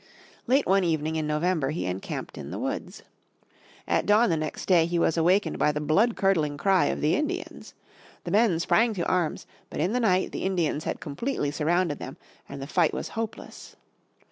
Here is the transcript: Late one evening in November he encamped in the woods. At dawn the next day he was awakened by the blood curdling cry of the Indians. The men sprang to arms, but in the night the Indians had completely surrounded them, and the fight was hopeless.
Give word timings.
Late 0.47 0.65
one 0.65 0.83
evening 0.83 1.15
in 1.15 1.27
November 1.27 1.69
he 1.69 1.85
encamped 1.85 2.35
in 2.35 2.49
the 2.49 2.57
woods. 2.57 3.03
At 3.87 4.07
dawn 4.07 4.31
the 4.31 4.35
next 4.35 4.65
day 4.65 4.87
he 4.87 4.97
was 4.97 5.15
awakened 5.15 5.59
by 5.59 5.71
the 5.71 5.79
blood 5.79 6.15
curdling 6.15 6.57
cry 6.57 6.85
of 6.85 7.01
the 7.01 7.13
Indians. 7.13 7.75
The 8.23 8.31
men 8.31 8.59
sprang 8.59 8.95
to 8.95 9.05
arms, 9.07 9.45
but 9.69 9.79
in 9.79 9.93
the 9.93 9.99
night 9.99 10.31
the 10.31 10.41
Indians 10.41 10.85
had 10.85 11.01
completely 11.01 11.51
surrounded 11.51 11.99
them, 11.99 12.17
and 12.49 12.59
the 12.59 12.65
fight 12.65 12.95
was 12.95 13.09
hopeless. 13.09 13.75